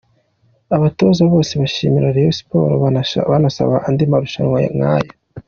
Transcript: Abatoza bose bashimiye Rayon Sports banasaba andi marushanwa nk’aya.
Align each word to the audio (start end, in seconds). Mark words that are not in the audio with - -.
Abatoza 0.75 1.21
bose 1.33 1.51
bashimiye 1.61 2.07
Rayon 2.15 2.35
Sports 2.39 2.77
banasaba 3.31 3.75
andi 3.87 4.03
marushanwa 4.11 4.57
nk’aya. 4.75 5.11